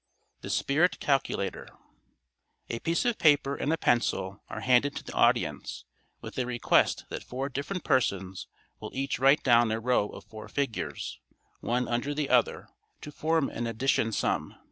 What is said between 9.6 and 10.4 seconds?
a row of